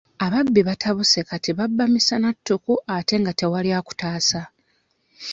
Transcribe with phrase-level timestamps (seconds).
[0.25, 4.41] Ababbi batabuse kati babba misana ttuku ate nga tewali akutaasa.